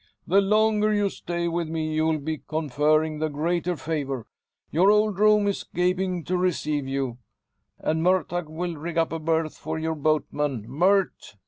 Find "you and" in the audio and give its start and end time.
6.87-8.01